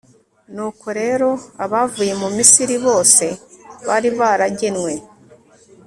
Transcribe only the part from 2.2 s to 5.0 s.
mu misiri bose bari baragenywe